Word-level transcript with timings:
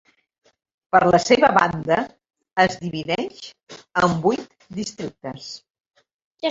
Per 0.95 1.01
la 1.15 1.19
seva 1.25 1.51
banda, 1.57 1.99
es 2.65 2.79
divideix 2.87 3.45
en 4.05 4.19
vuit 4.27 4.61
districtes. 4.81 5.57